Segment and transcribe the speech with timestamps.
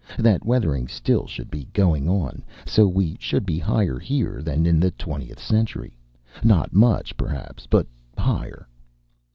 [0.17, 2.41] That weathering still should be going on.
[2.65, 5.95] So we should be higher here than in the twentieth century
[6.43, 7.85] not much, perhaps, but
[8.17, 8.67] higher."